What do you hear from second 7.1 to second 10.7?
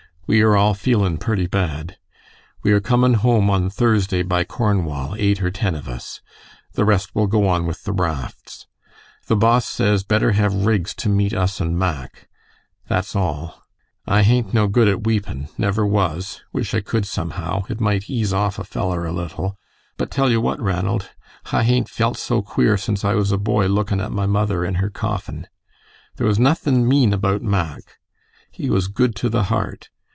will go on with the rafts. The Boss says, better have